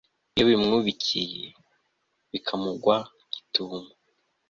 iyo 0.33 0.43
bimwubikiye 0.49 1.43
bikamugwa 2.31 2.95
gitumo 3.33 3.81